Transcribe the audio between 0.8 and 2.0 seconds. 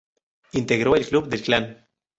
El Club del Clan.